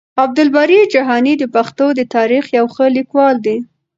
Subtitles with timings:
[0.23, 3.57] عبدالباري جهاني د پښتنو د تاريخ يو ښه ليکوال دی.